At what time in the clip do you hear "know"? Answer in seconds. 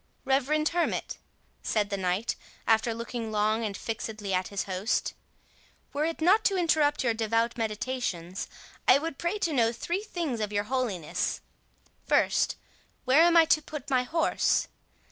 9.53-9.71